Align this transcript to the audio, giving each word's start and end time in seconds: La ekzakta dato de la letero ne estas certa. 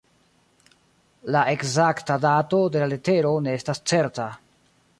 La 1.35 1.43
ekzakta 1.51 2.17
dato 2.25 2.63
de 2.77 2.81
la 2.85 2.87
letero 2.95 3.35
ne 3.49 3.57
estas 3.61 3.83
certa. 3.93 4.27